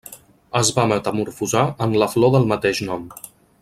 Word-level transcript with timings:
Es 0.59 0.71
va 0.77 0.85
metamorfosar 0.93 1.67
en 1.87 1.95
la 2.05 2.11
flor 2.17 2.37
del 2.39 2.53
mateix 2.57 2.85
nom. 2.93 3.09